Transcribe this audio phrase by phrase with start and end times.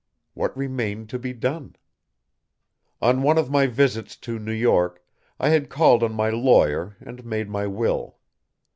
[0.33, 1.75] What remained to be done?
[3.03, 5.05] On one of my visits to New York,
[5.39, 8.17] I had called on my lawyer and made my will.